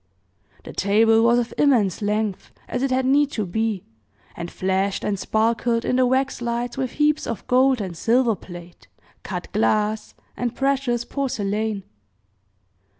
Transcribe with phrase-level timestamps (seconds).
[0.63, 3.83] The table was of immense length, as it had need to be,
[4.35, 8.87] and flashed and sparkled in the wax lights with heaps of gold and silver plate,
[9.21, 11.83] cut glass, and precious porcelain.